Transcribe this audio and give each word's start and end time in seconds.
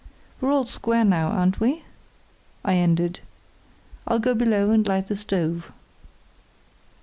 "We're 0.39 0.51
all 0.51 0.65
square 0.65 1.05
now, 1.05 1.27
aren't 1.27 1.59
we?" 1.59 1.83
I 2.65 2.73
ended. 2.73 3.19
"I'll 4.07 4.17
go 4.17 4.33
below 4.33 4.71
and 4.71 4.87
light 4.87 5.05
the 5.05 5.15
stove." 5.15 5.71